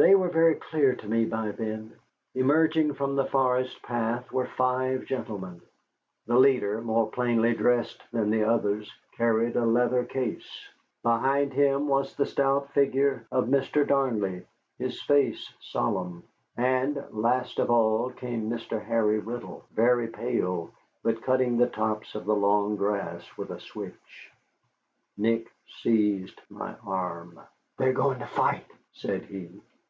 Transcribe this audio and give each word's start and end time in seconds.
They 0.00 0.14
were 0.14 0.28
very 0.28 0.54
clear 0.54 0.94
to 0.94 1.08
me 1.08 1.24
by 1.24 1.50
then. 1.50 1.92
Emerging 2.32 2.94
from 2.94 3.16
the 3.16 3.24
forest 3.26 3.82
path 3.82 4.30
were 4.30 4.46
five 4.46 5.06
gentlemen. 5.06 5.60
The 6.28 6.38
leader, 6.38 6.80
more 6.80 7.10
plainly 7.10 7.52
dressed 7.52 8.00
than 8.12 8.30
the 8.30 8.44
others, 8.44 8.88
carried 9.16 9.56
a 9.56 9.66
leather 9.66 10.04
case. 10.04 10.48
Behind 11.02 11.52
him 11.52 11.88
was 11.88 12.14
the 12.14 12.26
stout 12.26 12.70
figure 12.74 13.26
of 13.32 13.46
Mr. 13.48 13.84
Darnley, 13.84 14.46
his 14.78 15.02
face 15.02 15.52
solemn; 15.58 16.22
and 16.56 17.04
last 17.10 17.58
of 17.58 17.68
all 17.68 18.10
came 18.10 18.48
Mr. 18.48 18.80
Harry 18.80 19.18
Riddle, 19.18 19.64
very 19.72 20.06
pale, 20.06 20.70
but 21.02 21.22
cutting 21.24 21.58
the 21.58 21.66
tops 21.66 22.14
of 22.14 22.24
the 22.24 22.36
long 22.36 22.76
grass 22.76 23.28
with 23.36 23.50
a 23.50 23.58
switch. 23.58 24.30
Nick 25.16 25.50
seized 25.82 26.40
my 26.48 26.76
arm. 26.86 27.40
"They 27.78 27.88
are 27.88 27.92
going 27.92 28.20
to 28.20 28.28
fight," 28.28 28.64
said 28.92 29.22
he. 29.22 29.58